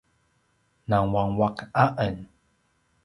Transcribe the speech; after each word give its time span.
nanguanguaq 0.87 1.57
a 1.83 1.85
en 2.05 2.15